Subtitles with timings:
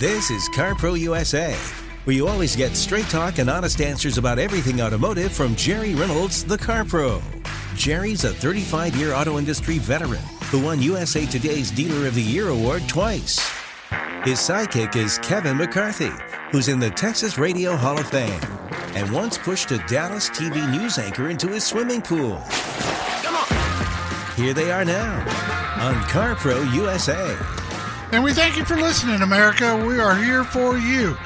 [0.00, 1.54] This is CarPro USA,
[2.04, 6.42] where you always get straight talk and honest answers about everything automotive from Jerry Reynolds,
[6.42, 7.20] the Car Pro.
[7.74, 12.48] Jerry's a 35 year auto industry veteran who won USA Today's Dealer of the Year
[12.48, 13.40] award twice.
[14.24, 16.12] His sidekick is Kevin McCarthy,
[16.50, 18.40] who's in the Texas Radio Hall of Fame
[18.94, 22.42] and once pushed a Dallas TV news anchor into his swimming pool.
[23.22, 24.34] Come on!
[24.34, 25.18] Here they are now
[25.78, 27.36] on CarPro USA.
[28.12, 29.76] And we thank you for listening, America.
[29.86, 31.16] We are here for you.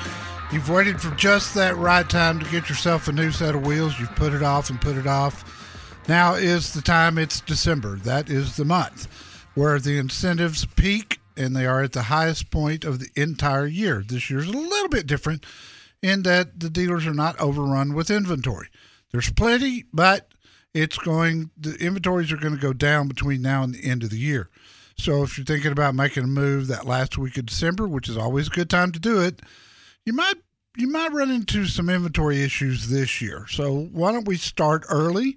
[0.53, 3.99] You've waited for just that right time to get yourself a new set of wheels.
[3.99, 6.05] You've put it off and put it off.
[6.09, 7.17] Now is the time.
[7.17, 7.97] It's December.
[7.97, 9.09] That is the month
[9.55, 14.05] where the incentives peak and they are at the highest point of the entire year.
[14.07, 15.47] This year's a little bit different
[16.03, 18.69] in that the dealers are not overrun with inventory.
[19.11, 20.29] There's plenty, but
[20.75, 24.11] it's going, the inventories are going to go down between now and the end of
[24.11, 24.51] the year.
[24.97, 28.17] So if you're thinking about making a move that last week of December, which is
[28.17, 29.43] always a good time to do it,
[30.05, 30.37] you might
[30.77, 33.47] you might run into some inventory issues this year.
[33.49, 35.37] So why don't we start early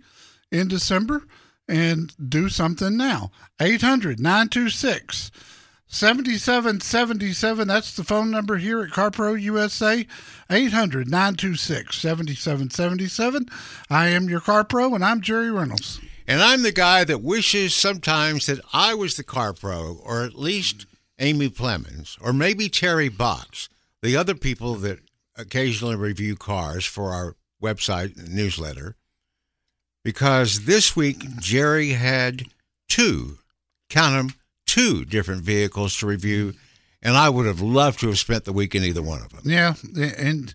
[0.51, 1.23] in December
[1.67, 3.31] and do something now?
[3.61, 5.31] 800 926
[5.89, 7.67] 7777.
[7.67, 10.05] That's the phone number here at CarPro USA.
[10.49, 13.47] 800 926 7777.
[13.89, 15.99] I am your CarPro and I'm Jerry Reynolds.
[16.27, 20.35] And I'm the guy that wishes sometimes that I was the car pro, or at
[20.35, 20.85] least
[21.19, 23.69] Amy Plemons, or maybe Terry Box,
[24.01, 24.99] the other people that
[25.37, 28.95] occasionally review cars for our website newsletter.
[30.03, 32.43] Because this week, Jerry had
[32.87, 33.39] two,
[33.89, 36.53] count them, two different vehicles to review.
[37.01, 39.41] And I would have loved to have spent the week in either one of them.
[39.45, 39.75] Yeah.
[40.17, 40.53] And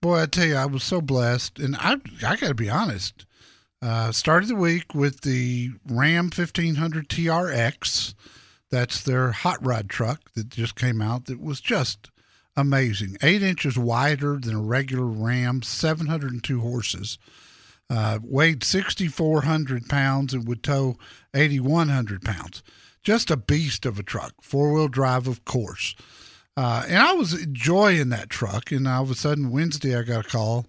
[0.00, 1.58] boy, I tell you, I was so blessed.
[1.58, 1.96] And I,
[2.26, 3.26] I got to be honest.
[3.82, 8.14] Uh, started the week with the Ram 1500 TRX.
[8.70, 11.24] That's their hot rod truck that just came out.
[11.26, 12.08] That was just
[12.56, 13.16] amazing.
[13.22, 17.18] Eight inches wider than a regular Ram, 702 horses.
[17.90, 20.96] Uh, weighed 6,400 pounds and would tow
[21.34, 22.62] 8,100 pounds.
[23.02, 24.34] Just a beast of a truck.
[24.42, 25.96] Four wheel drive, of course.
[26.56, 28.70] Uh, and I was enjoying that truck.
[28.70, 30.66] And all of a sudden, Wednesday, I got a call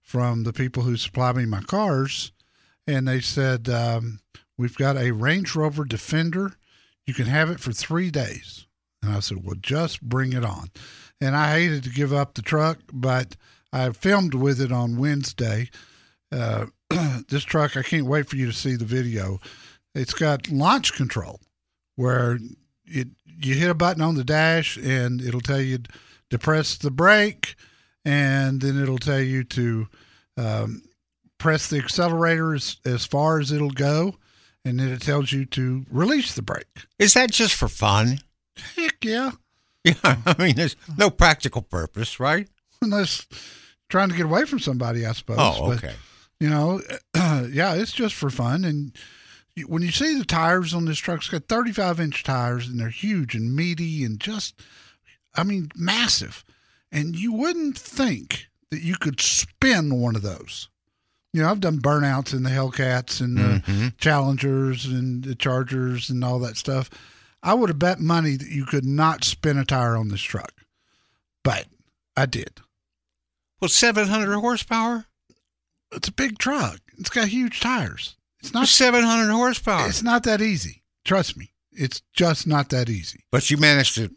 [0.00, 2.32] from the people who supply me my cars
[2.86, 4.20] and they said um,
[4.56, 6.56] we've got a Range Rover Defender.
[7.06, 8.66] You can have it for three days.
[9.02, 10.68] And I said, well, just bring it on.
[11.20, 13.36] And I hated to give up the truck, but
[13.72, 15.70] I filmed with it on Wednesday.
[16.32, 16.66] Uh,
[17.28, 19.40] this truck, I can't wait for you to see the video.
[19.94, 21.40] It's got launch control
[21.96, 22.38] where
[22.84, 25.78] it you hit a button on the dash and it'll tell you
[26.30, 27.54] to press the brake,
[28.04, 29.88] and then it'll tell you to
[30.36, 30.82] um,
[31.44, 34.16] press the accelerator as, as far as it'll go,
[34.64, 36.86] and then it tells you to release the brake.
[36.98, 38.20] Is that just for fun?
[38.76, 39.32] Heck yeah.
[39.84, 42.48] Yeah, I mean, there's no practical purpose, right?
[42.80, 43.26] Unless
[43.90, 45.36] trying to get away from somebody, I suppose.
[45.38, 45.88] Oh, okay.
[45.88, 45.96] But,
[46.40, 46.80] you know,
[47.50, 48.64] yeah, it's just for fun.
[48.64, 48.96] And
[49.66, 52.88] when you see the tires on this truck, it's got 35 inch tires, and they're
[52.88, 54.58] huge and meaty and just,
[55.34, 56.42] I mean, massive.
[56.90, 60.70] And you wouldn't think that you could spin one of those.
[61.34, 63.88] You know, I've done burnouts in the Hellcats and the Mm-hmm.
[63.98, 66.88] Challengers and the Chargers and all that stuff.
[67.42, 70.52] I would have bet money that you could not spin a tire on this truck,
[71.42, 71.66] but
[72.16, 72.60] I did.
[73.60, 75.06] Well, 700 horsepower?
[75.90, 76.78] It's a big truck.
[76.98, 78.16] It's got huge tires.
[78.40, 78.68] It's not.
[78.68, 79.88] 700 horsepower.
[79.88, 80.84] It's not that easy.
[81.04, 81.50] Trust me.
[81.72, 83.24] It's just not that easy.
[83.32, 84.10] But you managed to,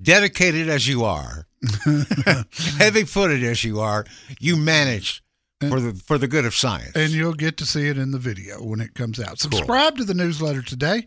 [0.00, 1.46] dedicated as you are,
[2.78, 4.06] heavy footed as you are,
[4.38, 5.20] you managed
[5.68, 6.92] for the for the good of science.
[6.94, 9.38] And you'll get to see it in the video when it comes out.
[9.38, 11.04] Subscribe to the newsletter today,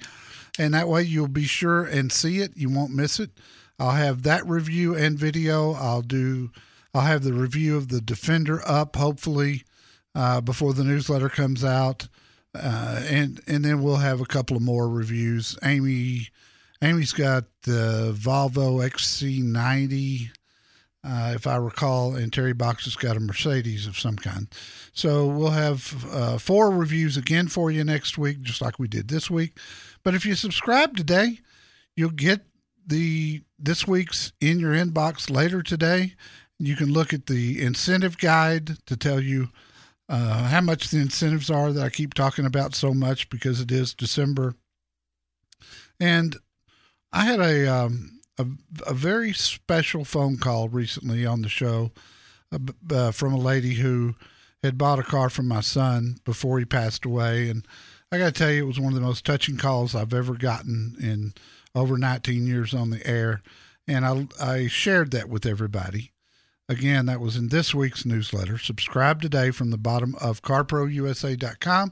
[0.59, 2.51] and that way you'll be sure and see it.
[2.55, 3.31] You won't miss it.
[3.79, 5.73] I'll have that review and video.
[5.73, 6.51] I'll do.
[6.93, 9.63] I'll have the review of the Defender up hopefully
[10.13, 12.07] uh, before the newsletter comes out,
[12.53, 15.57] uh, and and then we'll have a couple of more reviews.
[15.63, 16.27] Amy,
[16.83, 20.29] Amy's got the Volvo XC90
[21.03, 24.47] uh, if I recall, and Terry Box has got a Mercedes of some kind.
[24.93, 29.09] So we'll have uh, four reviews again for you next week, just like we did
[29.09, 29.57] this week.
[30.03, 31.39] But if you subscribe today,
[31.95, 32.41] you'll get
[32.85, 36.15] the this week's in your inbox later today.
[36.59, 39.49] You can look at the incentive guide to tell you
[40.07, 43.71] uh, how much the incentives are that I keep talking about so much because it
[43.71, 44.55] is December.
[45.99, 46.37] And
[47.11, 48.45] I had a um, a,
[48.87, 51.91] a very special phone call recently on the show
[52.51, 52.59] uh,
[52.91, 54.15] uh, from a lady who
[54.63, 57.49] had bought a car from my son before he passed away.
[57.49, 57.67] And
[58.11, 60.35] I got to tell you, it was one of the most touching calls I've ever
[60.35, 61.33] gotten in
[61.75, 63.41] over 19 years on the air.
[63.87, 66.11] And I, I shared that with everybody.
[66.69, 68.57] Again, that was in this week's newsletter.
[68.57, 71.91] Subscribe today from the bottom of carprousa.com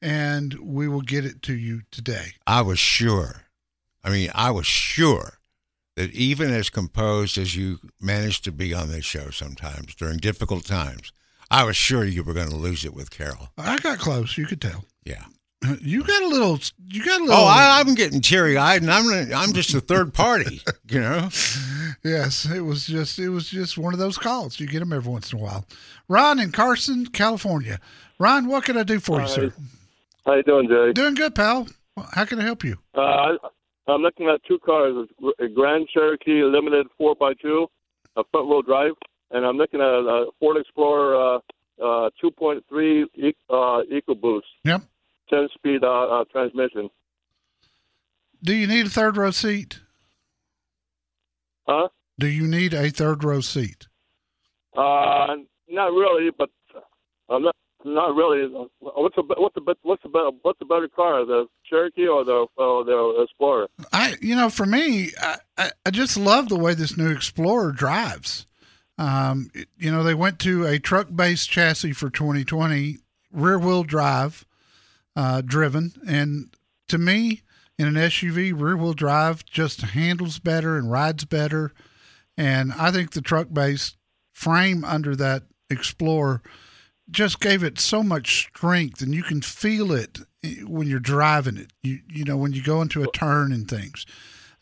[0.00, 2.32] and we will get it to you today.
[2.46, 3.42] I was sure.
[4.02, 5.38] I mean, I was sure
[5.96, 10.64] that even as composed as you managed to be on this show sometimes during difficult
[10.64, 11.12] times,
[11.50, 13.48] I was sure you were going to lose it with Carol.
[13.58, 14.36] I got close.
[14.36, 14.84] You could tell.
[15.04, 15.24] Yeah.
[15.80, 16.60] You got a little.
[16.86, 17.40] You got a little.
[17.40, 20.60] Oh, I, am getting teary eyed, and I'm I'm just a third party.
[20.88, 21.30] you know.
[22.04, 24.60] Yes, it was just it was just one of those calls.
[24.60, 25.64] You get them every once in a while.
[26.08, 27.80] Ron in Carson, California.
[28.20, 29.52] Ron, what can I do for you, sir?
[30.24, 30.92] How you doing, Jay?
[30.92, 31.66] Doing good, pal.
[32.12, 32.76] How can I help you?
[32.94, 33.36] Uh,
[33.88, 35.06] I'm looking at two cars:
[35.38, 37.66] a Grand Cherokee Limited 4x2,
[38.16, 38.92] a front wheel drive,
[39.30, 41.38] and I'm looking at a Ford Explorer uh,
[41.82, 43.54] uh, 2.3 e- uh,
[43.92, 44.42] EcoBoost.
[44.64, 44.82] Yep.
[45.30, 46.88] 10 speed uh, uh, transmission.
[48.42, 49.80] Do you need a third row seat?
[51.66, 51.88] Huh?
[52.18, 53.88] Do you need a third row seat?
[54.76, 55.34] Uh,
[55.68, 56.50] not really, but
[57.28, 57.56] I'm not
[57.86, 58.48] not really.
[58.80, 63.22] What's the what's the what's better what's better car, the Cherokee or the or the
[63.22, 63.68] Explorer?
[63.92, 65.12] I you know for me,
[65.56, 68.46] I I just love the way this new Explorer drives.
[68.98, 72.98] Um, you know they went to a truck based chassis for 2020,
[73.32, 74.44] rear wheel drive,
[75.14, 76.54] uh, driven, and
[76.88, 77.42] to me,
[77.78, 81.72] in an SUV, rear wheel drive just handles better and rides better,
[82.36, 83.96] and I think the truck based
[84.32, 86.42] frame under that Explorer
[87.10, 90.18] just gave it so much strength and you can feel it
[90.64, 94.04] when you're driving it you you know when you go into a turn and things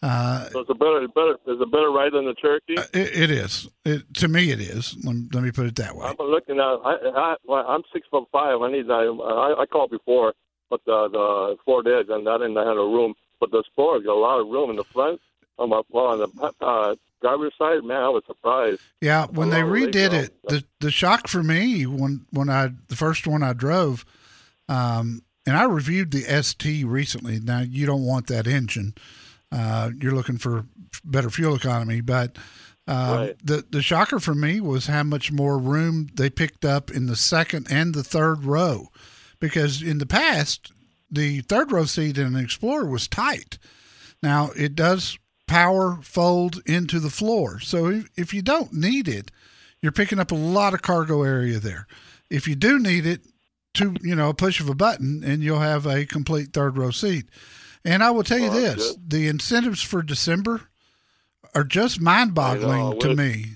[0.04, 2.76] uh, so it's a better better is a better ride than the Cherokee.
[2.76, 3.66] Uh, it, it is.
[3.86, 4.94] It, to me, it is.
[5.02, 6.06] Let, let, me put it that way.
[6.06, 6.62] I'm looking at.
[6.62, 8.60] I, I, am six foot five.
[8.60, 8.90] I need.
[8.90, 10.34] I, I called before,
[10.68, 13.14] but the the Ford Edge, and I didn't have a room.
[13.40, 15.22] But the Explorer got a lot of room in the front.
[15.58, 16.94] On my well, on the uh,
[17.24, 18.82] driver's side, man, I was surprised.
[19.00, 23.26] Yeah, when they redid it, the the shock for me when when I the first
[23.26, 24.04] one I drove,
[24.68, 27.40] um, and I reviewed the ST recently.
[27.40, 28.94] Now you don't want that engine.
[29.50, 30.66] Uh, you're looking for
[31.04, 32.36] better fuel economy, but
[32.86, 33.36] uh, right.
[33.42, 37.16] the the shocker for me was how much more room they picked up in the
[37.16, 38.88] second and the third row,
[39.40, 40.72] because in the past
[41.10, 43.58] the third row seat in an Explorer was tight.
[44.22, 47.60] Now it does power fold into the floor.
[47.60, 49.30] So if, if you don't need it,
[49.82, 51.86] you're picking up a lot of cargo area there.
[52.30, 53.20] If you do need it,
[53.74, 56.90] to you know a push of a button, and you'll have a complete third row
[56.90, 57.26] seat.
[57.84, 59.10] And I will tell you oh, this: good.
[59.10, 60.62] the incentives for December
[61.54, 63.46] are just mind-boggling uh, to me.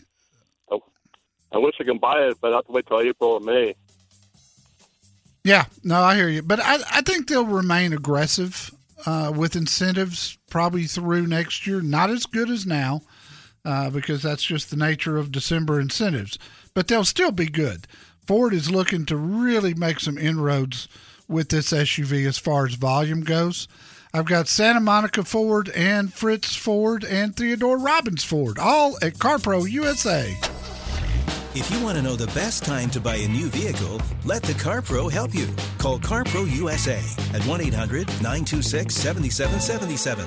[1.50, 3.74] I wish I can buy it, but I have to wait till April or May.
[5.44, 8.70] Yeah, no, I hear you, but I, I think they'll remain aggressive
[9.06, 11.80] uh, with incentives probably through next year.
[11.80, 13.02] Not as good as now,
[13.64, 16.38] uh, because that's just the nature of December incentives,
[16.74, 17.86] but they'll still be good.
[18.26, 20.88] Ford is looking to really make some inroads
[21.28, 23.68] with this SUV as far as volume goes.
[24.12, 29.70] I've got Santa Monica Ford and Fritts Ford and Theodore Robins Ford, all at CarPro
[29.70, 30.34] USA.
[31.58, 34.52] If you want to know the best time to buy a new vehicle, let the
[34.52, 35.48] CarPro help you.
[35.78, 37.02] Call CarPro USA
[37.34, 40.24] at 1 800 926 7777.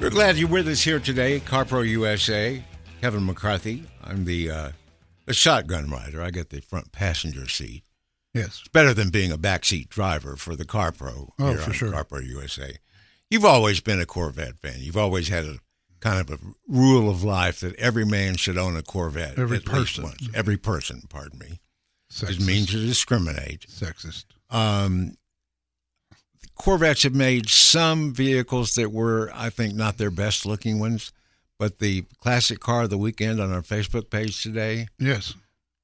[0.00, 2.64] We're glad you're with us here today, CarPro USA.
[3.02, 3.84] Kevin McCarthy.
[4.02, 4.68] I'm the uh,
[5.26, 6.22] a shotgun rider.
[6.22, 7.84] I get the front passenger seat.
[8.32, 8.60] Yes.
[8.60, 11.92] It's better than being a backseat driver for the CarPro oh, for sure.
[11.92, 12.76] CarPro USA.
[13.30, 14.76] You've always been a Corvette fan.
[14.78, 15.58] You've always had a
[16.00, 16.38] kind of a
[16.68, 19.38] rule of life that every man should own a Corvette.
[19.38, 20.04] Every person.
[20.04, 20.28] once.
[20.34, 21.60] Every person, pardon me.
[22.12, 22.40] Sexist.
[22.40, 23.66] It means to discriminate.
[23.68, 24.26] sexist.
[24.50, 25.14] Um,
[26.54, 31.12] Corvettes have made some vehicles that were, I think, not their best looking ones,
[31.58, 35.34] but the classic car of the weekend on our Facebook page today, Yes,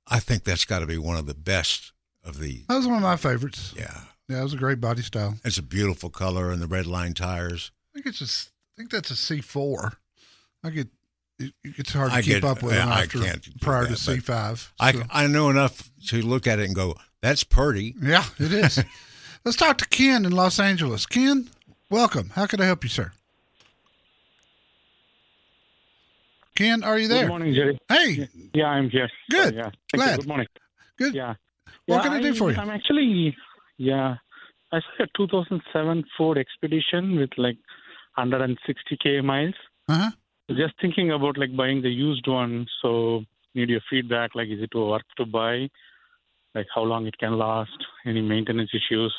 [0.06, 1.92] I think that's got to be one of the best
[2.24, 2.64] of the.
[2.68, 3.72] that was one of my favorites.
[3.76, 5.36] Yeah, Yeah, it was a great body style.
[5.44, 7.70] it's a beautiful color and the red line tires.
[7.94, 9.94] I think it's a, I think that's a C four.
[10.64, 10.88] I get
[11.38, 13.18] it, it's hard to I keep get- up with yeah, after
[13.60, 14.72] prior to C five.
[14.78, 17.94] I, I know enough to look at it and go, that's pretty.
[18.00, 18.82] yeah, it is.
[19.44, 21.06] Let's talk to Ken in Los Angeles.
[21.06, 21.48] Ken,
[21.88, 22.30] welcome.
[22.34, 23.12] How can I help you, sir?
[26.60, 27.22] Ken, are you there?
[27.22, 27.78] Good morning, Jerry.
[27.88, 29.08] Hey, Yeah, I'm here.
[29.30, 29.54] Good.
[29.54, 29.62] Oh, yeah.
[29.62, 30.10] Thank Glad.
[30.10, 30.16] You.
[30.18, 30.46] Good morning.
[30.98, 31.14] good.
[31.14, 31.34] Yeah.
[31.86, 32.58] What Yeah, can I do for you?
[32.58, 33.34] I'm actually,
[33.78, 34.16] yeah,
[34.70, 37.56] I saw a 2007 Ford Expedition with like
[38.18, 39.54] 160k miles.
[39.88, 40.10] Uh huh.
[40.50, 42.66] Just thinking about like buying the used one.
[42.82, 43.24] So
[43.54, 44.34] need your feedback.
[44.34, 45.70] Like, is it worth to buy?
[46.54, 47.70] Like, how long it can last?
[48.04, 49.14] Any maintenance issues?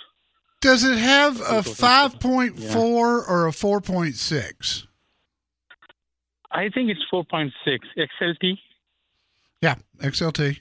[0.61, 1.73] Does it have a 2007.
[1.73, 4.85] five point four or a four point six?
[6.53, 7.51] I think it's 4.6
[7.97, 8.57] XLT.
[9.61, 10.59] Yeah, XLT.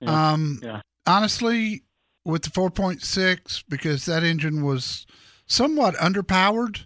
[0.00, 0.80] Yeah, Um, yeah.
[1.06, 1.82] honestly,
[2.24, 5.06] with the 4.6, because that engine was
[5.46, 6.84] somewhat underpowered,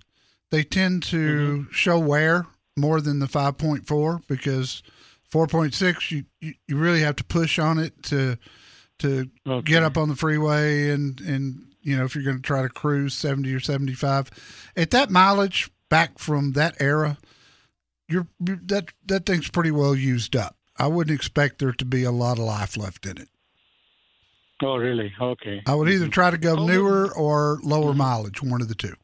[0.50, 4.82] they tend to show wear more than the 5.4 because
[5.32, 8.36] 4.6 you, you you really have to push on it to
[8.98, 9.72] to Okay.
[9.72, 12.68] get up on the freeway and and you know if you're going to try to
[12.68, 14.30] cruise 70 or 75
[14.76, 17.16] at that mileage back from that era
[18.10, 22.10] you're, that that thing's pretty well used up i wouldn't expect there to be a
[22.10, 23.28] lot of life left in it
[24.62, 25.10] Oh, really?
[25.18, 25.62] Okay.
[25.66, 26.10] i would either mm-hmm.
[26.10, 27.98] try to go newer or lower mm-hmm.
[27.98, 28.94] mileage one of the two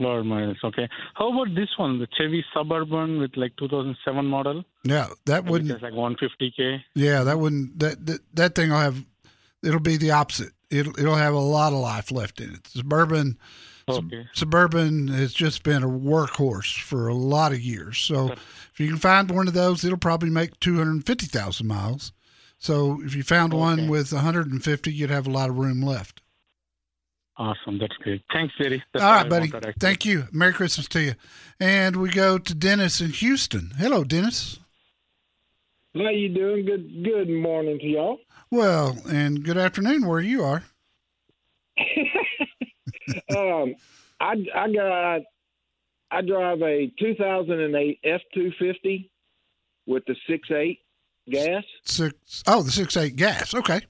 [0.00, 0.88] Lower mileage, Okay.
[1.14, 4.64] How about this one, the Chevy Suburban with like 2007 model?
[4.84, 6.80] yeah that wouldn't is like 150k.
[6.94, 9.04] yeah that wouldn't that that, that thing will have
[9.62, 13.36] it'll be the opposite it'll it'll have a lot of life left in it suburban
[13.96, 14.26] Okay.
[14.34, 17.98] Suburban has just been a workhorse for a lot of years.
[17.98, 22.12] So if you can find one of those, it'll probably make 250,000 miles.
[22.58, 23.88] So if you found one Okay.
[23.88, 26.22] with 150, you'd have a lot of room left.
[27.36, 27.78] Awesome.
[27.78, 28.22] That's great.
[28.32, 28.82] Thanks, Jerry.
[28.92, 29.50] That's All all right, buddy.
[29.78, 30.26] Thank you.
[30.32, 31.14] Merry Christmas to you.
[31.60, 33.70] And we go to Dennis in Houston.
[33.78, 34.58] Hello, Dennis.
[35.94, 36.64] How you doing?
[36.66, 38.18] Good good morning to y'all.
[38.50, 40.64] Well, and good afternoon where you are.
[43.36, 43.74] Um,
[44.20, 45.20] I I got
[46.10, 49.10] I drive a 2008 F250
[49.86, 50.78] with the 6.8
[51.30, 51.64] gas.
[51.84, 53.52] Six oh, the six eight gas.
[53.54, 53.80] Okay.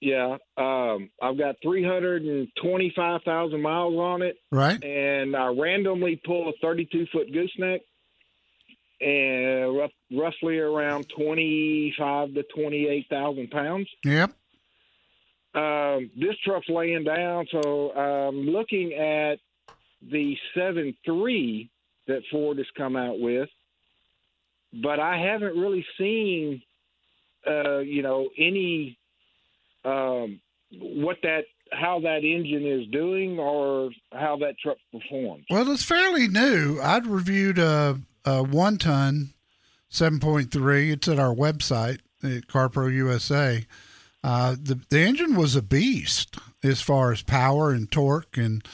[0.00, 0.36] Yeah.
[0.58, 4.82] Um, I've got 325,000 miles on it, Right.
[4.84, 7.80] and I randomly pull a 32 foot gooseneck,
[9.00, 13.88] and rough, roughly around 25 to 28,000 pounds.
[14.04, 14.32] Yep.
[15.54, 19.36] Um, this truck's laying down, so I'm looking at
[20.02, 21.70] the seven three
[22.06, 23.48] that Ford has come out with,
[24.82, 26.62] but I haven't really seen,
[27.46, 28.98] uh, you know, any
[29.84, 30.40] um,
[30.78, 35.44] what that how that engine is doing or how that truck performs.
[35.50, 36.80] Well, it's fairly new.
[36.80, 39.34] I'd reviewed a, a one ton
[39.90, 40.92] 7.3.
[40.92, 43.66] It's at our website at CarPro USA.
[44.24, 48.66] Uh, the the engine was a beast as far as power and torque and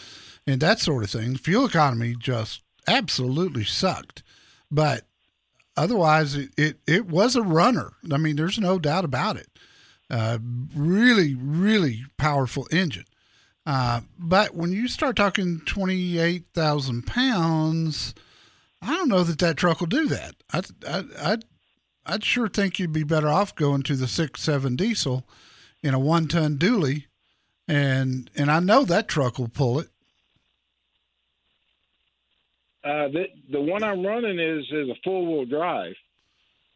[0.47, 1.37] and that sort of thing.
[1.37, 4.23] Fuel economy just absolutely sucked,
[4.71, 5.03] but
[5.77, 7.95] otherwise it, it, it was a runner.
[8.13, 9.49] I mean, there's no doubt about it.
[10.09, 10.39] Uh,
[10.75, 13.05] really, really powerful engine.
[13.67, 18.15] Uh, but when you start talking 28,000 pounds,
[18.81, 20.35] I don't know that that truck will do that.
[20.53, 21.45] I, I, I'd,
[22.11, 25.25] I'd sure think you'd be better off going to the six, seven diesel
[25.83, 27.05] in a one ton dually.
[27.69, 29.89] And, and I know that truck will pull it.
[32.83, 35.95] Uh, the the one I'm running is is a four wheel drive.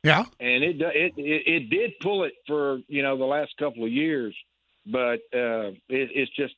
[0.03, 0.27] Yeah.
[0.39, 3.91] and it, it it it did pull it for you know the last couple of
[3.91, 4.37] years,
[4.85, 6.55] but uh, it, it's just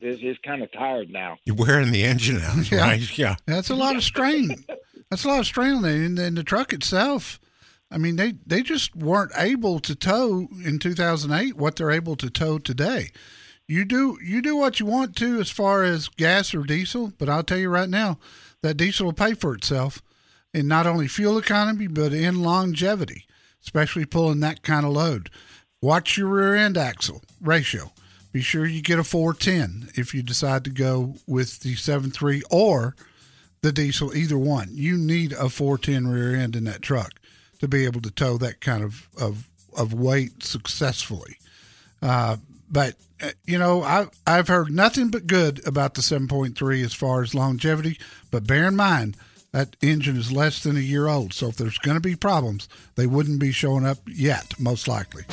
[0.00, 1.38] it's, it's kind of tired now.
[1.44, 2.78] You're wearing the engine out, Yeah.
[2.80, 3.18] right?
[3.18, 3.36] Yeah.
[3.46, 4.64] That's a lot of strain.
[5.10, 6.04] That's a lot of strain on it.
[6.04, 7.38] And then the truck itself,
[7.92, 12.30] I mean, they, they just weren't able to tow in 2008 what they're able to
[12.30, 13.10] tow today.
[13.68, 17.28] You do you do what you want to as far as gas or diesel, but
[17.28, 18.18] I'll tell you right now,
[18.62, 20.02] that diesel will pay for itself
[20.52, 23.26] in not only fuel economy but in longevity,
[23.62, 25.30] especially pulling that kind of load.
[25.80, 27.92] Watch your rear end axle ratio.
[28.32, 32.96] Be sure you get a 410 if you decide to go with the 7.3 or
[33.60, 34.70] the diesel, either one.
[34.72, 37.12] You need a 410 rear end in that truck
[37.62, 41.38] to be able to tow that kind of of, of weight successfully.
[42.02, 42.36] Uh,
[42.68, 47.22] but uh, you know, I I've heard nothing but good about the 7.3 as far
[47.22, 47.98] as longevity.
[48.32, 49.16] But bear in mind
[49.52, 52.68] that engine is less than a year old, so if there's going to be problems,
[52.96, 55.24] they wouldn't be showing up yet, most likely.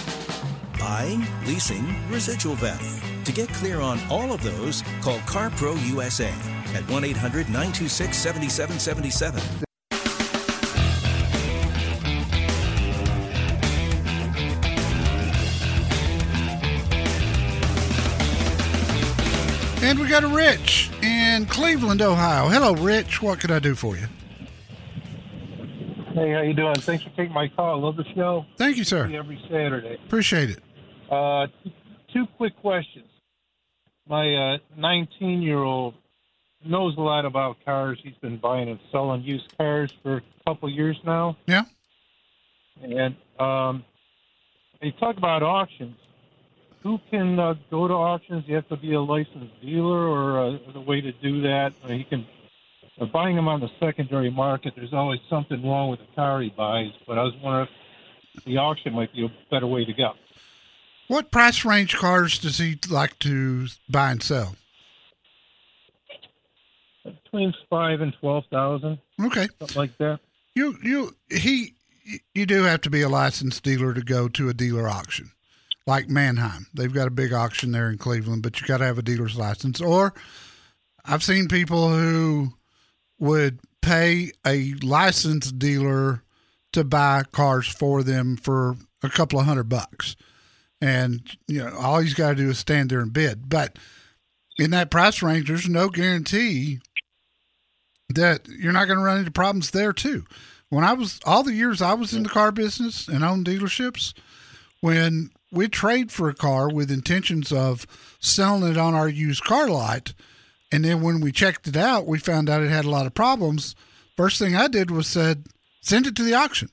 [0.77, 3.23] Buying, leasing, residual value.
[3.23, 6.33] To get clear on all of those, call CarPro USA
[6.75, 9.68] at 1 800 926 7777.
[19.89, 22.47] And we got a Rich in Cleveland, Ohio.
[22.47, 23.23] Hello, Rich.
[23.23, 24.05] What can I do for you?
[26.13, 26.75] Hey, how you doing?
[26.75, 27.81] Thanks for taking my call.
[27.81, 28.45] Love the show.
[28.55, 29.09] Thank you, sir.
[29.11, 29.95] Every Saturday.
[30.05, 30.59] Appreciate it.
[31.09, 31.47] Uh,
[32.13, 33.07] two quick questions.
[34.07, 35.95] My uh, 19 year old
[36.63, 37.99] knows a lot about cars.
[38.03, 41.35] He's been buying and selling used cars for a couple years now.
[41.47, 41.63] Yeah.
[42.83, 43.83] And um,
[44.83, 45.97] they talk about auctions.
[46.83, 48.45] Who can uh, go to auctions?
[48.47, 51.73] You have to be a licensed dealer, or uh, the way to do that?
[51.83, 52.25] Or he can
[52.99, 54.73] uh, buying them on the secondary market.
[54.75, 57.67] There's always something wrong with the car he buys, but I was wondering
[58.35, 60.13] if the auction might be a better way to go.
[61.09, 64.55] What price range cars does he like to buy and sell?
[67.03, 69.47] Between five and twelve thousand, Okay.
[69.59, 70.19] something like that.
[70.53, 71.73] You you he
[72.35, 75.31] you do have to be a licensed dealer to go to a dealer auction.
[75.89, 76.67] Like Manheim.
[76.71, 79.35] They've got a big auction there in Cleveland, but you got to have a dealer's
[79.35, 80.13] license or
[81.03, 82.53] I've seen people who
[83.17, 86.23] would pay a licensed dealer
[86.73, 90.15] to buy cars for them for a couple of hundred bucks.
[90.79, 93.49] And you know, all he's got to do is stand there and bid.
[93.49, 93.79] But
[94.59, 96.81] in that price range, there's no guarantee
[98.09, 100.23] that you're not going to run into problems there too.
[100.69, 104.13] When I was all the years I was in the car business and owned dealerships,
[104.81, 107.87] when we trade for a car with intentions of
[108.19, 110.13] selling it on our used car lot,
[110.71, 113.13] and then when we checked it out, we found out it had a lot of
[113.13, 113.75] problems.
[114.15, 115.47] First thing I did was said,
[115.81, 116.69] send it to the auction.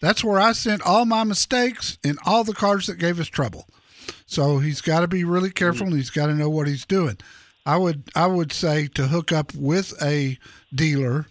[0.00, 3.66] That's where I sent all my mistakes and all the cars that gave us trouble.
[4.26, 7.18] So he's got to be really careful and he's got to know what he's doing.
[7.64, 10.38] I would I would say to hook up with a
[10.72, 11.26] dealer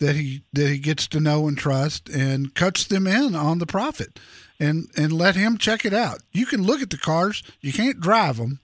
[0.00, 3.66] that he that he gets to know and trust and cuts them in on the
[3.66, 4.18] profit
[4.60, 6.18] and and let him check it out.
[6.32, 8.60] You can look at the cars, you can't drive them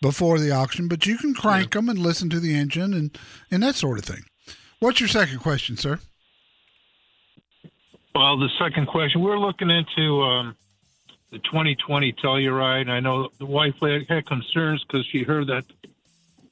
[0.00, 3.16] before the auction, but you can crank them and listen to the engine and
[3.50, 4.24] and that sort of thing.
[4.80, 5.98] What's your second question, sir?
[8.14, 10.56] Well, the second question, we're looking into um,
[11.30, 12.90] the 2020 Telluride.
[12.90, 15.64] I know the wife had, had concerns because she heard that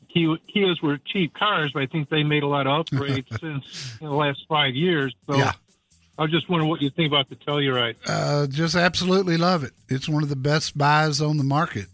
[0.08, 3.98] Kia, Kias were cheap cars, but I think they made a lot of upgrades since
[4.00, 5.14] in the last five years.
[5.26, 5.52] So Yeah.
[6.20, 7.96] I was just wondering what you think about the Telluride.
[8.06, 9.72] Uh, just absolutely love it.
[9.88, 11.86] It's one of the best buys on the market,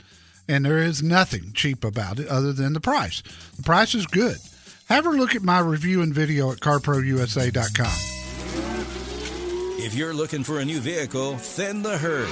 [0.48, 3.22] and there is nothing cheap about it other than the price.
[3.56, 4.38] The price is good.
[4.88, 7.86] Have a look at my review and video at carprousa.com.
[9.78, 12.28] If you're looking for a new vehicle, thin the herd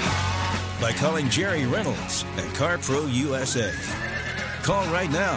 [0.80, 3.72] by calling Jerry Reynolds at CarPro USA.
[4.64, 5.36] Call right now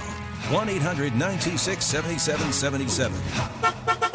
[0.49, 4.06] 1 800 926 7777.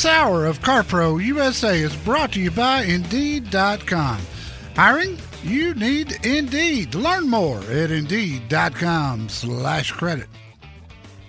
[0.00, 4.18] This hour of CarPro USA is brought to you by Indeed.com.
[4.74, 5.18] Hiring?
[5.42, 6.94] You need Indeed.
[6.94, 10.26] Learn more at Indeed.com slash credit.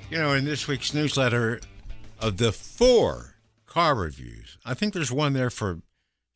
[0.09, 1.59] You know, in this week's newsletter,
[2.21, 5.81] of the four car reviews, I think there's one there for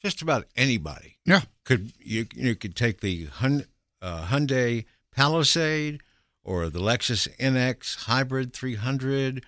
[0.01, 1.19] just about anybody.
[1.23, 1.43] Yeah.
[1.63, 3.63] Could you you could take the Hun,
[4.01, 4.83] uh, Hyundai
[5.15, 6.01] Palisade
[6.43, 9.45] or the Lexus NX Hybrid 300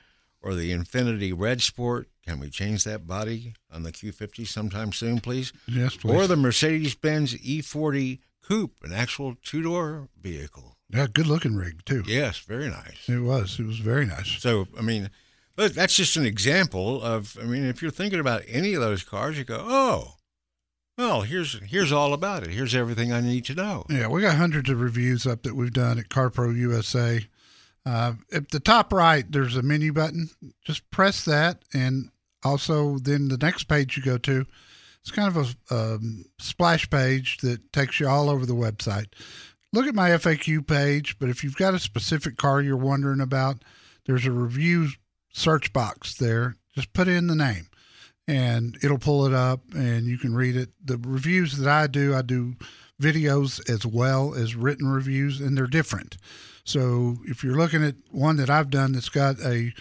[0.48, 2.08] or the Infiniti Red Sport.
[2.26, 5.52] Can we change that body on the Q50 sometime soon, please?
[5.68, 6.14] Yes, please.
[6.14, 10.78] Or the Mercedes Benz E40 Coupe, an actual two door vehicle.
[10.90, 12.04] Yeah, good looking rig, too.
[12.08, 13.10] Yes, very nice.
[13.10, 13.60] It was.
[13.60, 14.42] It was very nice.
[14.42, 15.10] So, I mean,
[15.58, 17.38] but that's just an example of.
[17.42, 20.16] I mean, if you're thinking about any of those cars, you go, "Oh,
[20.98, 22.52] well, here's here's all about it.
[22.52, 25.74] Here's everything I need to know." Yeah, we got hundreds of reviews up that we've
[25.74, 27.26] done at CarPro USA.
[27.88, 30.30] Uh, at the top right, there's a menu button.
[30.66, 32.10] Just press that, and
[32.44, 34.46] also then the next page you go to,
[35.00, 39.08] it's kind of a um, splash page that takes you all over the website.
[39.72, 43.64] Look at my FAQ page, but if you've got a specific car you're wondering about,
[44.06, 44.90] there's a review
[45.32, 46.58] search box there.
[46.76, 47.68] Just put in the name.
[48.28, 50.70] and it'll pull it up and you can read it.
[50.84, 52.56] The reviews that I do, I do
[53.02, 56.18] videos as well as written reviews, and they're different.
[56.68, 59.74] So if you're looking at one that I've done that's got a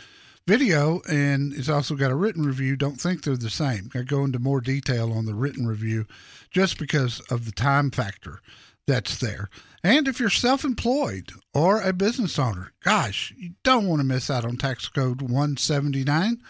[0.46, 3.90] video and it's also got a written review, don't think they're the same.
[3.92, 6.06] I go into more detail on the written review
[6.52, 8.40] just because of the time factor
[8.86, 9.50] that's there.
[9.82, 14.30] And if you're self employed or a business owner, gosh, you don't want to miss
[14.30, 16.40] out on tax code 179.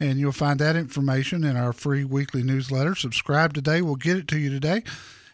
[0.00, 2.96] And you'll find that information in our free weekly newsletter.
[2.96, 3.82] Subscribe today.
[3.82, 4.82] We'll get it to you today.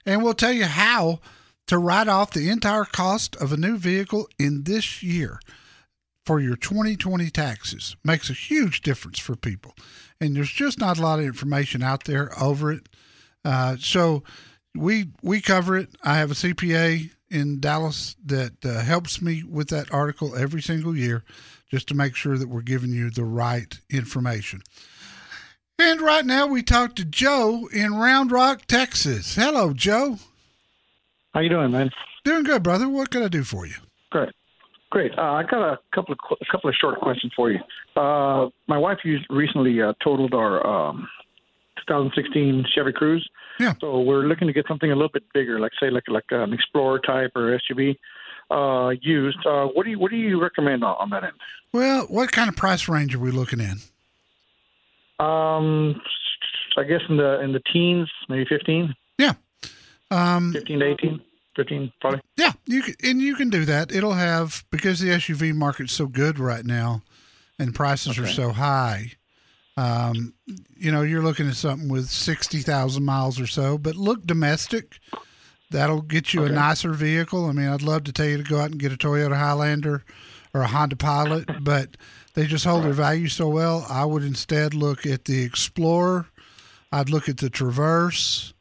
[0.05, 1.21] And we'll tell you how
[1.67, 5.41] to write off the entire cost of a new vehicle in this year
[6.25, 7.97] for your 2020 taxes.
[8.05, 9.75] Makes a huge difference for people.
[10.21, 12.89] And there's just not a lot of information out there over it.
[13.45, 14.23] Uh, so
[14.75, 15.91] we we cover it.
[16.03, 20.97] I have a CPA in Dallas that uh, helps me with that article every single
[20.97, 21.25] year
[21.71, 24.63] just to make sure that we're giving you the right information.
[25.79, 29.35] And right now we talk to Joe in Round Rock, Texas.
[29.35, 30.19] Hello, Joe.
[31.35, 31.91] How you doing, man?
[32.25, 32.89] Doing good, brother.
[32.89, 33.75] What can I do for you?
[34.11, 34.31] Great,
[34.91, 35.13] great.
[35.19, 37.59] Uh, I got a couple of a couple of short questions for you.
[37.97, 41.09] Uh, my wife used, recently uh, totaled our um,
[41.89, 43.23] 2016 Chevy Cruze.
[43.59, 43.75] Yeah.
[43.81, 46.53] So we're looking to get something a little bit bigger, like say like like an
[46.53, 47.97] Explorer type or SUV
[48.51, 49.39] uh, used.
[49.47, 51.33] Uh, what do you what do you recommend on, on that end?
[51.73, 53.79] Well, what kind of price range are we looking in?
[55.19, 56.01] Um,
[56.77, 58.93] I guess in the in the teens, maybe 15, Yeah.
[60.13, 61.21] Um, 15 to 18,
[61.57, 62.21] 15 probably.
[62.37, 63.93] Yeah, you can, and you can do that.
[63.93, 67.03] It'll have because the SUV market's so good right now,
[67.59, 69.13] and prices are so high.
[69.77, 70.35] Um,
[70.77, 74.99] you know, you're looking at something with sixty thousand miles or so, but look domestic.
[75.71, 77.47] That'll get you a nicer vehicle.
[77.47, 80.05] I mean, I'd love to tell you to go out and get a Toyota Highlander
[80.53, 81.97] or a Honda Pilot, but
[82.35, 83.87] they just hold their value so well.
[83.89, 86.27] I would instead look at the Explorer.
[86.93, 88.53] I'd look at the Traverse.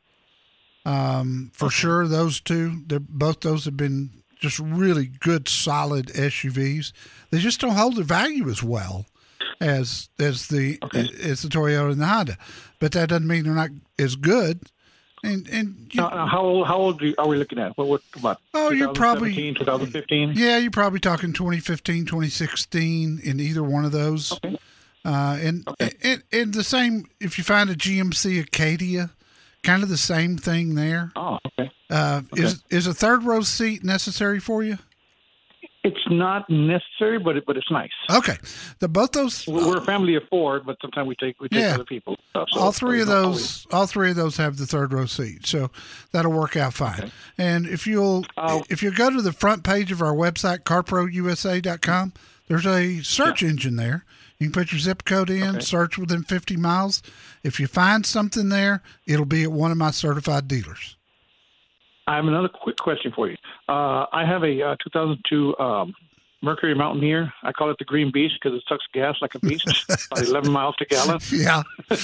[0.85, 6.91] Um, for sure, those two, they're both those have been just really good, solid SUVs.
[7.29, 9.05] They just don't hold their value as well
[9.59, 10.79] as as the
[11.21, 12.37] as the Toyota and the Honda,
[12.79, 14.61] but that doesn't mean they're not as good.
[15.23, 17.77] And and you, Now, now, how old how old you, are we looking at?
[17.77, 18.41] What what about?
[18.55, 20.31] Oh, you're probably- 2017, 2015.
[20.33, 24.31] yeah, you're probably talking 2015, 2016 in either one of those.
[24.31, 24.57] Okay.
[25.05, 25.67] Uh, and,
[26.01, 29.11] and and the same if you find a GMC Acadia,
[29.63, 31.11] kind of the same thing there.
[31.15, 31.71] Oh, okay.
[31.89, 34.77] Uh, Is is a third row seat necessary for you?
[35.83, 37.89] It's not necessary, but it, but it's nice.
[38.11, 38.37] Okay,
[38.79, 41.73] the both those We're a family of four, but sometimes we take we take Yeah.
[41.73, 42.17] other people.
[42.35, 45.69] So all three of those all three of those have the third row seat so
[46.11, 48.63] that'll work out fine and if you'll Oh.
[48.69, 52.13] if you go to the front page of our website carprousa.com
[52.47, 54.05] there's a search engine there
[54.41, 55.59] you can put your zip code in Okay.
[55.61, 57.01] search within 50 miles
[57.43, 60.97] if you find something there it'll be at one of my certified dealers
[62.07, 63.37] I have another quick question for you.
[63.69, 65.93] Uh, I have a uh, 2002 um,
[66.41, 67.31] Mercury Mountaineer.
[67.43, 69.65] I call it the Green Beast because it sucks gas like a beast,
[70.11, 71.19] about 11 miles to gallon.
[71.31, 71.61] yeah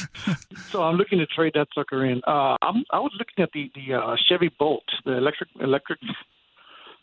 [0.72, 2.22] So I'm looking to trade that sucker in.
[2.28, 6.00] Uh, I'm, I was looking at the the uh, Chevy Bolt, the electric electric.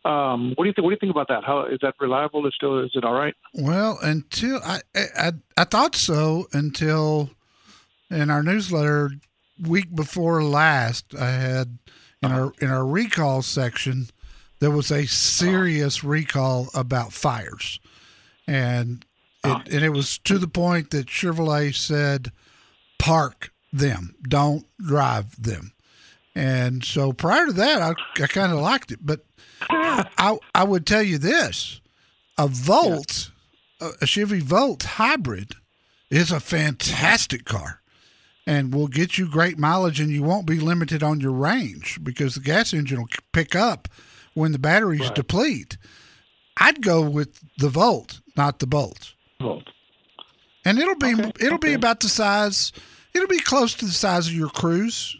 [0.04, 0.84] Um, what do you think?
[0.84, 1.44] What do you think about that?
[1.44, 2.46] How is that reliable?
[2.46, 3.34] Is still is it all right?
[3.54, 7.30] Well, until I, I I thought so until
[8.10, 9.12] in our newsletter
[9.60, 11.78] week before last, I had
[12.22, 14.08] in our in our recall section
[14.60, 17.80] there was a serious recall about fires,
[18.46, 19.04] and
[19.42, 22.30] it, and it was to the point that Chevrolet said,
[22.98, 25.72] "Park them, don't drive them."
[26.34, 29.24] And so prior to that, I, I kind of liked it, but
[30.18, 31.80] I I would tell you this:
[32.38, 33.30] a Volt,
[33.80, 35.54] a, a Chevy Volt hybrid,
[36.10, 37.80] is a fantastic car,
[38.46, 42.34] and will get you great mileage, and you won't be limited on your range because
[42.34, 43.88] the gas engine will pick up
[44.34, 45.14] when the batteries Right.
[45.14, 45.76] deplete.
[46.56, 49.64] I'd go with the Volt, not the Bolt, Volt.
[50.64, 52.72] and it'll be Okay, it'll be about the size.
[53.12, 55.16] It'll be close to the size of your Cruze,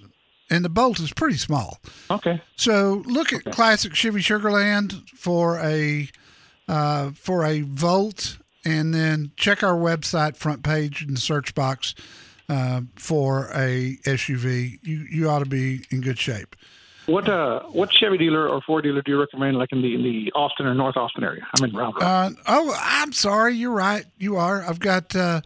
[0.54, 1.78] and the Bolt is pretty small.
[2.10, 2.40] Okay.
[2.56, 6.08] So look at classic Chevy Sugarland for a
[6.68, 11.94] uh, for a Volt, and then check our website front page in the search box
[12.48, 14.78] uh, for a SUV.
[14.82, 16.54] You you ought to be in good shape.
[17.06, 19.58] What uh what Chevy dealer or Ford dealer do you recommend?
[19.58, 21.46] Like in the in the Austin or North Austin area?
[21.58, 22.02] I'm in Round Rock.
[22.02, 23.54] Uh, oh, I'm sorry.
[23.54, 24.06] You're right.
[24.16, 24.62] You are.
[24.62, 25.42] I've got uh,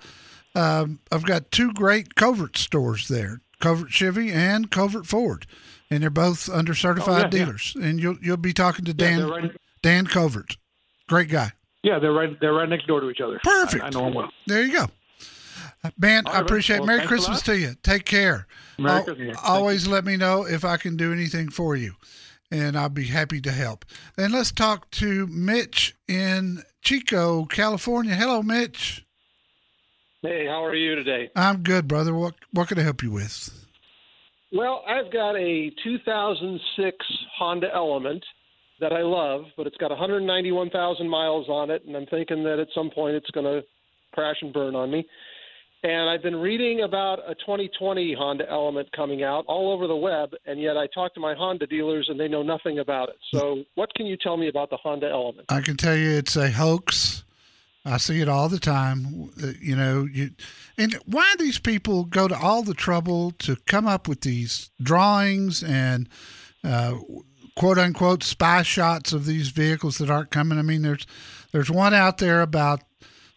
[0.55, 5.47] um, I've got two great Covert stores there, Covert Chevy and Covert Ford,
[5.91, 7.29] and they're both under certified Oh, yeah, yeah.
[7.47, 7.75] dealers.
[7.81, 9.57] And you'll you'll be talking to Dan they're right.
[9.83, 10.57] Dan Covert,
[11.09, 11.53] great guy.
[11.83, 12.39] Yeah, they're right.
[12.41, 13.41] They're right next door to each other.
[13.43, 13.83] Perfect.
[13.85, 14.31] I, I know them well.
[14.47, 14.87] There you go.
[15.97, 16.81] Man, All I appreciate it.
[16.81, 17.75] Well, Merry Christmas to you.
[17.85, 18.47] Take care.
[18.79, 19.37] Merry Al- Christmas.
[19.37, 21.95] Thank always let me know if I can do anything for you,
[22.51, 23.85] and I'll be happy to help.
[24.17, 28.15] And let's talk to Mitch in Chico, California.
[28.17, 29.05] Hello, Mitch.
[30.23, 31.31] Hey, how are you today?
[31.37, 32.13] I'm good, brother.
[32.13, 33.67] What what can I help you with?
[34.53, 36.97] Well, I've got a 2006
[37.37, 38.25] Honda Element
[38.81, 42.69] that I love, but it's got 191,000 miles on it, and I'm thinking that at
[42.75, 43.63] some point it's going to
[44.13, 45.07] crash and burn on me.
[45.85, 50.31] And I've been reading about a 2020 Honda Element coming out all over the web,
[50.47, 53.17] and yet I talk to my Honda dealers and they know nothing about it.
[53.33, 55.47] So, what can you tell me about the Honda Element?
[55.49, 57.23] I can tell you it's a hoax.
[57.89, 59.31] I see it all the time.
[59.43, 60.31] Uh, You know, you
[60.77, 65.63] and why these people go to all the trouble to come up with these drawings
[65.63, 66.09] and
[66.63, 66.95] uh,
[67.57, 70.59] quote unquote spy shots of these vehicles that aren't coming.
[70.59, 71.07] I mean, there's
[71.53, 72.83] there's one out there about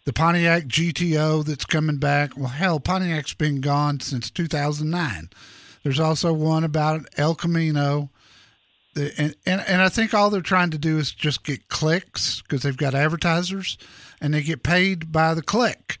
[0.04, 2.36] the Pontiac GTO that's coming back.
[2.36, 5.30] Well, hell, Pontiac's been gone since 2009.
[5.82, 8.10] There's also one about El Camino.
[8.94, 12.62] And, and, and I think all they're trying to do is just get clicks because
[12.62, 13.78] they've got advertisers
[14.20, 15.98] and they get paid by the click.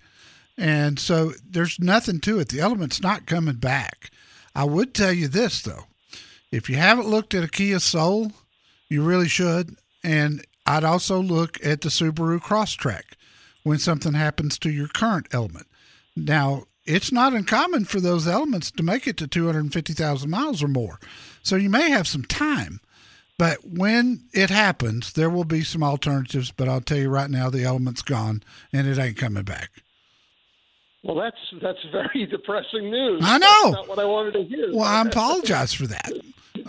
[0.58, 2.48] And so there's nothing to it.
[2.48, 4.10] The element's not coming back.
[4.54, 5.84] I would tell you this, though.
[6.50, 8.32] If you haven't looked at a Kia Soul,
[8.88, 9.76] you really should.
[10.04, 13.14] And I'd also look at the Subaru Crosstrek
[13.62, 15.66] when something happens to your current element.
[16.14, 20.98] Now, it's not uncommon for those elements to make it to 250,000 miles or more.
[21.42, 22.80] So you may have some time.
[23.38, 26.52] But when it happens, there will be some alternatives.
[26.52, 28.42] But I'll tell you right now, the element's gone
[28.72, 29.70] and it ain't coming back.
[31.02, 33.22] Well, that's that's very depressing news.
[33.24, 33.62] I know.
[33.64, 34.70] That's not what I wanted to hear.
[34.72, 36.12] Well, I apologize for that.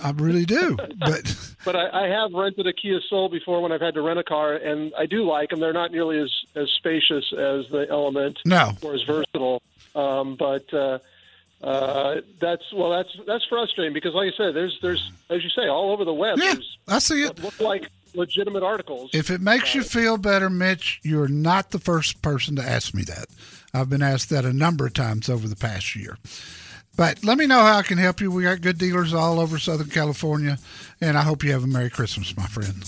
[0.02, 0.78] I really do.
[1.00, 4.20] But But I, I have rented a Kia Soul before when I've had to rent
[4.20, 5.60] a car, and I do like them.
[5.60, 8.72] They're not nearly as, as spacious as the Element, No.
[8.82, 9.62] or as versatile.
[9.96, 11.00] Um, but uh,
[11.62, 15.68] uh, that's well, that's that's frustrating because, like I said, there's there's as you say,
[15.68, 16.38] all over the web.
[16.40, 16.56] Yeah,
[16.88, 17.42] I see it.
[17.42, 19.12] look like legitimate articles.
[19.14, 23.04] If it makes you feel better, Mitch, you're not the first person to ask me
[23.04, 23.28] that.
[23.74, 26.18] I've been asked that a number of times over the past year.
[26.96, 28.30] But let me know how I can help you.
[28.30, 30.60] We got good dealers all over Southern California,
[31.02, 32.84] and I hope you have a Merry Christmas, my friend.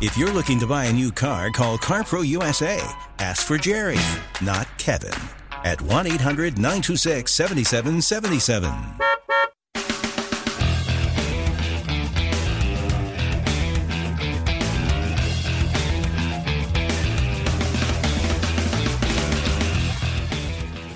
[0.00, 2.82] If you're looking to buy a new car, call CarPro USA.
[3.18, 3.98] Ask for Jerry,
[4.42, 5.14] not Kevin,
[5.64, 9.00] at 1 800 926 7777.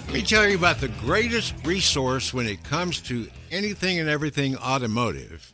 [0.06, 4.56] Let me tell you about the greatest resource when it comes to anything and everything
[4.56, 5.52] automotive,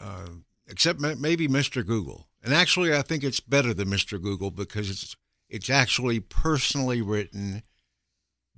[0.00, 0.28] uh,
[0.68, 1.86] except ma- maybe Mr.
[1.86, 2.26] Google.
[2.44, 4.20] And actually, I think it's better than Mr.
[4.20, 5.16] Google because it's
[5.48, 7.62] it's actually personally written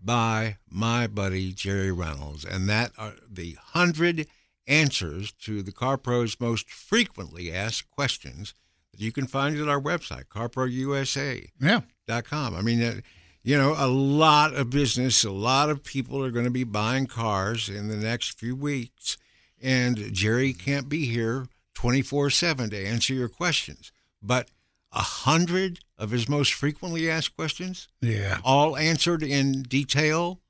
[0.02, 4.26] by my buddy Jerry Reynolds, and that are the hundred
[4.66, 8.54] answers to the CarPro's most frequently asked questions
[8.90, 11.44] that you can find at our website, carprousa.com.
[11.60, 12.58] Yeah.
[12.58, 13.00] I mean, uh,
[13.44, 17.06] you know, a lot of business, a lot of people are going to be buying
[17.06, 19.16] cars in the next few weeks,
[19.62, 21.46] and Jerry can't be here
[21.76, 23.92] twenty four seven to answer your questions.
[24.20, 24.50] But
[24.92, 28.38] a hundred of his most frequently asked questions, Yeah.
[28.42, 30.40] all answered in detail.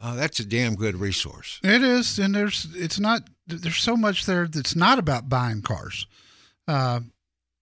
[0.00, 1.60] Uh, that's a damn good resource.
[1.62, 6.06] It is, and there's it's not there's so much there that's not about buying cars.
[6.66, 7.00] Uh,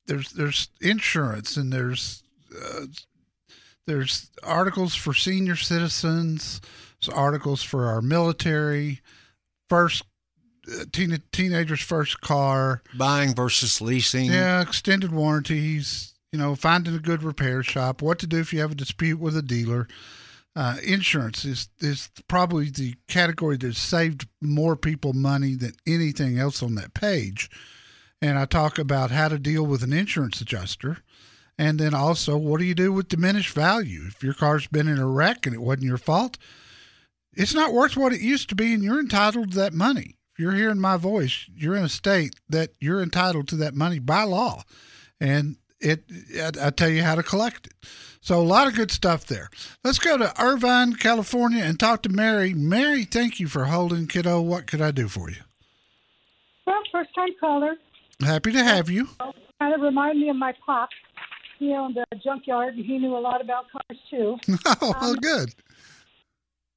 [0.07, 2.23] there's there's insurance and there's
[2.57, 2.87] uh,
[3.87, 6.61] there's articles for senior citizens,
[7.12, 9.01] articles for our military,
[9.69, 10.05] first
[10.92, 14.26] teen, teenagers first car, Buying versus leasing.
[14.26, 18.61] yeah, extended warranties, you know, finding a good repair shop, what to do if you
[18.61, 19.88] have a dispute with a dealer.
[20.57, 26.62] Uh, insurance is is probably the category that saved more people money than anything else
[26.62, 27.48] on that page.
[28.20, 30.98] And I talk about how to deal with an insurance adjuster.
[31.57, 34.02] And then also, what do you do with diminished value?
[34.09, 36.38] If your car's been in a wreck and it wasn't your fault,
[37.35, 40.16] it's not worth what it used to be, and you're entitled to that money.
[40.38, 44.22] You're hearing my voice, you're in a state that you're entitled to that money by
[44.22, 44.62] law,
[45.20, 46.05] and it.
[46.40, 47.74] I, I tell you how to collect it.
[48.20, 49.48] So a lot of good stuff there.
[49.85, 52.53] Let's go to Irvine, California, and talk to Mary.
[52.53, 54.40] Mary, thank you for holding, kiddo.
[54.40, 55.42] What could I do for you?
[56.66, 57.77] Well, first time caller.
[58.20, 59.09] Happy to have you.
[59.59, 60.88] Kind of remind me of my pop.
[61.59, 64.37] He owned a junkyard and he knew a lot about cars too.
[64.66, 65.55] oh, well, um, good.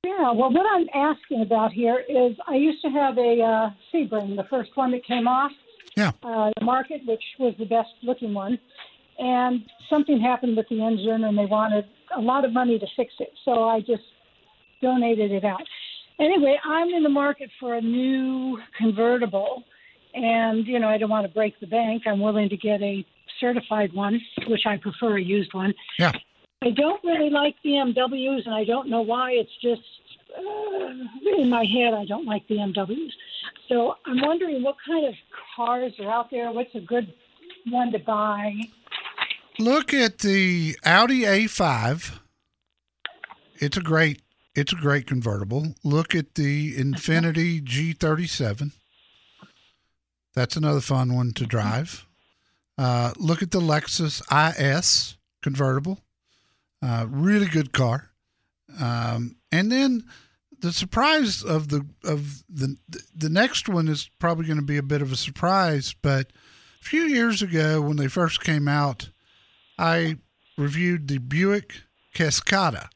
[0.03, 4.35] Yeah, well, what I'm asking about here is I used to have a uh, Sebring,
[4.35, 5.51] the first one that came off
[5.95, 6.11] Yeah.
[6.23, 8.57] uh, the market, which was the best looking one.
[9.19, 11.85] and something happened with the engine, and they wanted
[12.15, 13.31] a lot of money to fix it.
[13.45, 14.01] So I just
[14.81, 15.61] donated it out.
[16.19, 19.63] Anyway, I'm in the market for a new convertible,
[20.15, 22.03] and you know I don't want to break the bank.
[22.07, 23.05] I'm willing to get a
[23.39, 25.73] certified one, which I prefer a used one.
[25.99, 26.13] Yeah.
[26.63, 29.31] I don't really like BMWs, and I don't know why.
[29.31, 29.81] It's just
[30.37, 33.11] uh, in my head, I don't like BMWs.
[33.67, 35.15] So I'm wondering what kind of
[35.55, 36.51] cars are out there.
[36.51, 37.13] What's a good
[37.69, 38.53] one to buy?
[39.57, 42.19] Look at the Audi A5.
[43.55, 44.21] It's a great
[44.53, 45.75] it's a great convertible.
[45.83, 48.73] Look at the Infiniti G37.
[50.33, 52.05] That's another fun one to drive.
[52.77, 55.99] Uh, look at the Lexus IS convertible.
[56.81, 58.09] Uh, really good car.
[58.79, 60.05] Um, and then
[60.61, 62.77] the surprise of the of the
[63.15, 65.93] the next one is probably going to be a bit of a surprise.
[66.01, 66.31] But
[66.81, 69.09] a few years ago, when they first came out,
[69.77, 70.17] I
[70.57, 71.81] reviewed the Buick
[72.15, 72.89] Cascada,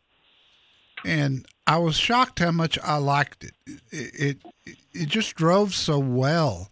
[1.04, 3.54] and I was shocked how much I liked it.
[3.92, 6.72] It it, it just drove so well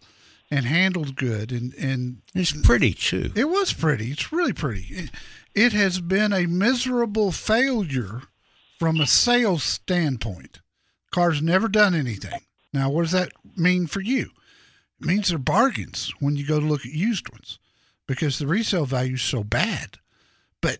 [0.50, 3.32] and handled good, and and it's pretty too.
[3.34, 4.12] It was pretty.
[4.12, 5.10] It's really pretty.
[5.54, 8.22] It, has been a miserable failure
[8.78, 10.60] from a sales standpoint.
[11.12, 12.40] Car's never done anything.
[12.72, 14.30] Now, what does that mean for you?
[15.00, 17.60] It means they're bargains when you go to look at used ones
[18.06, 19.98] because the resale value is so bad.
[20.60, 20.78] But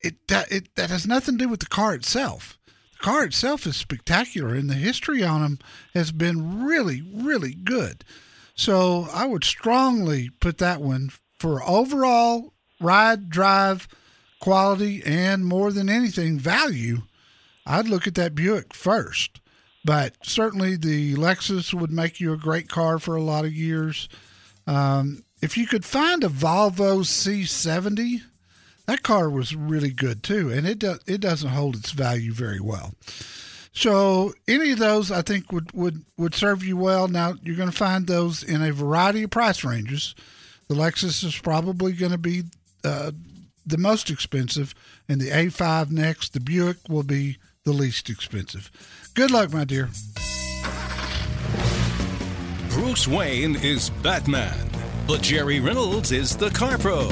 [0.00, 2.58] it it that has nothing to do with the car itself.
[2.98, 5.58] The car itself is spectacular, and the history on them
[5.94, 8.04] has been really, really good.
[8.54, 13.86] So I would strongly put that one for overall ride, drive,
[14.40, 17.02] quality, and more than anything, value.
[17.64, 19.40] I'd look at that Buick first.
[19.84, 24.08] But certainly the Lexus would make you a great car for a lot of years.
[24.66, 28.22] Um, if you could find a Volvo C70,
[28.86, 32.60] that car was really good too, and it do, it doesn't hold its value very
[32.60, 32.94] well.
[33.72, 37.08] So any of those I think would would would serve you well.
[37.08, 40.14] Now you're going to find those in a variety of price ranges.
[40.68, 42.44] The Lexus is probably going to be
[42.82, 43.12] uh,
[43.66, 44.74] the most expensive,
[45.08, 46.32] and the A5 next.
[46.32, 48.70] The Buick will be the least expensive.
[49.14, 49.90] Good luck, my dear.
[52.70, 54.54] Bruce Wayne is Batman,
[55.08, 57.08] but Jerry Reynolds is the Car Pro.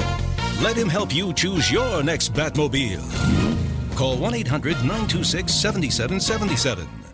[0.61, 3.95] Let him help you choose your next Batmobile.
[3.95, 7.04] Call 1 800 926 7777.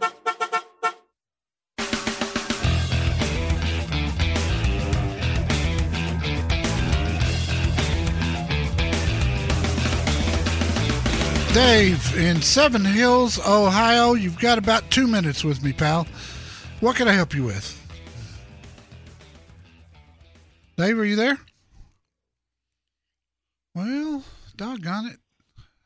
[11.53, 14.13] Dave in Seven Hills, Ohio.
[14.13, 16.07] You've got about two minutes with me, pal.
[16.79, 17.77] What can I help you with?
[20.77, 21.37] Dave, are you there?
[23.75, 24.23] Well,
[24.55, 25.17] doggone it.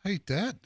[0.04, 0.58] Hate that.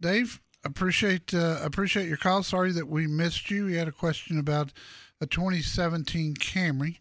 [0.00, 2.42] Dave, appreciate uh, appreciate your call.
[2.42, 3.68] Sorry that we missed you.
[3.68, 4.72] You had a question about
[5.20, 6.98] a 2017 Camry.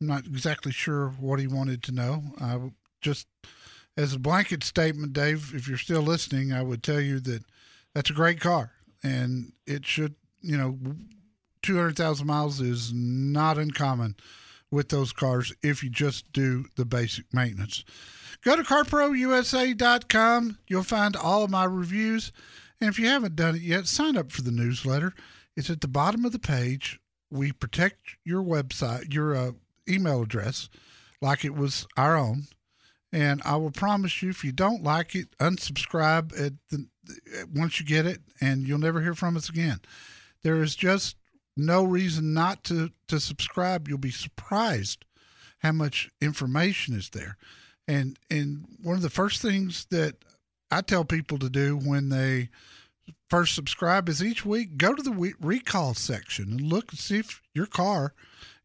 [0.00, 2.22] I'm not exactly sure what he wanted to know.
[2.40, 2.58] I
[3.00, 3.28] just
[3.96, 7.44] as a blanket statement, Dave, if you're still listening, I would tell you that
[7.94, 10.78] that's a great car and it should, you know,
[11.62, 14.16] 200,000 miles is not uncommon
[14.70, 17.84] with those cars if you just do the basic maintenance.
[18.42, 20.58] Go to carprousa.com.
[20.66, 22.32] You'll find all of my reviews.
[22.80, 25.14] And if you haven't done it yet, sign up for the newsletter.
[25.56, 26.98] It's at the bottom of the page.
[27.30, 29.52] We protect your website, your uh,
[29.88, 30.68] email address,
[31.20, 32.44] like it was our own.
[33.12, 36.86] And I will promise you, if you don't like it, unsubscribe at the
[37.54, 39.80] once you get it, and you'll never hear from us again.
[40.42, 41.16] There is just
[41.56, 43.88] no reason not to to subscribe.
[43.88, 45.04] You'll be surprised
[45.58, 47.36] how much information is there.
[47.86, 50.16] And and one of the first things that
[50.70, 52.48] I tell people to do when they
[53.28, 57.40] first subscribe is each week go to the recall section and look and see if
[57.54, 58.14] your car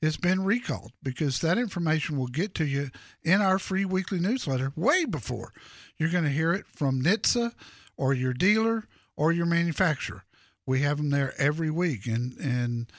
[0.01, 2.89] has been recalled because that information will get to you
[3.23, 5.53] in our free weekly newsletter way before
[5.97, 7.53] you're going to hear it from NHTSA
[7.97, 8.85] or your dealer
[9.15, 10.23] or your manufacturer.
[10.65, 12.91] We have them there every week, and and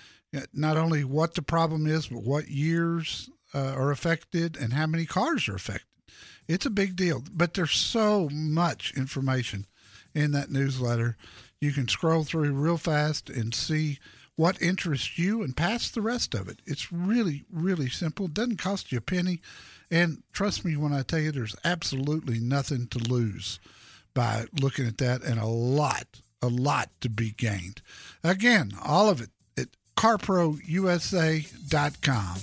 [0.52, 5.06] not only what the problem is, but what years uh, are affected and how many
[5.06, 5.86] cars are affected.
[6.46, 9.66] It's a big deal, but there's so much information
[10.14, 11.16] in that newsletter.
[11.60, 13.98] You can scroll through real fast and see
[14.36, 16.60] what interests you and pass the rest of it.
[16.64, 18.28] It's really, really simple.
[18.28, 19.40] Doesn't cost you a penny.
[19.90, 23.58] And trust me when I tell you, there's absolutely nothing to lose
[24.14, 27.82] by looking at that and a lot, a lot to be gained.
[28.22, 32.36] Again, all of it at carprousa.com.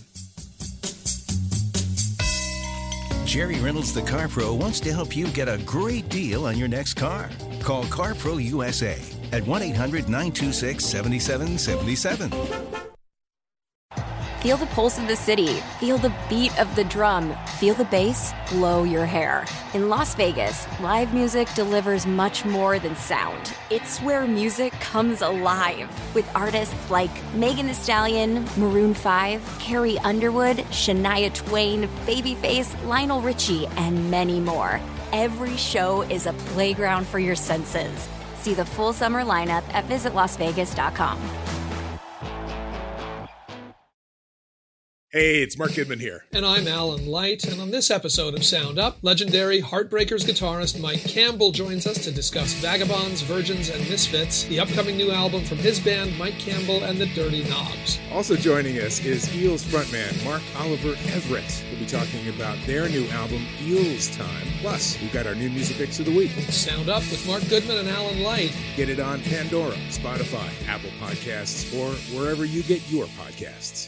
[3.25, 6.67] Jerry Reynolds, the Car Pro, wants to help you get a great deal on your
[6.67, 7.29] next car.
[7.65, 8.95] Call CarPro USA
[9.31, 12.29] at 1 800 926 7777.
[14.41, 15.47] Feel the pulse of the city.
[15.79, 17.35] Feel the beat of the drum.
[17.57, 19.45] Feel the bass blow your hair.
[19.73, 23.55] In Las Vegas, live music delivers much more than sound.
[23.71, 30.57] It's where music comes alive with artists like Megan Thee Stallion, Maroon 5, Carrie Underwood,
[30.69, 34.79] Shania Twain, Babyface, Lionel Richie, and many more.
[35.17, 38.09] Every show is a playground for your senses.
[38.35, 41.54] See the full summer lineup at visitlasvegas.com.
[45.15, 46.25] Hey, it's Mark Goodman here.
[46.33, 47.45] And I'm Alan Light.
[47.45, 52.11] And on this episode of Sound Up, legendary Heartbreakers guitarist Mike Campbell joins us to
[52.11, 56.99] discuss Vagabonds, Virgins, and Misfits, the upcoming new album from his band, Mike Campbell and
[56.99, 57.97] the Dirty Knobs.
[58.11, 61.63] Also joining us is Eels frontman Mark Oliver Everett.
[61.71, 64.47] We'll be talking about their new album, Eels Time.
[64.59, 66.31] Plus, we've got our new music picks of the week.
[66.51, 68.53] Sound Up with Mark Goodman and Alan Light.
[68.75, 73.87] Get it on Pandora, Spotify, Apple Podcasts, or wherever you get your podcasts.